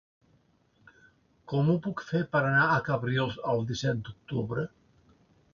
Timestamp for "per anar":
2.33-2.65